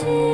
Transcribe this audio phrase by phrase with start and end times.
[0.00, 0.29] see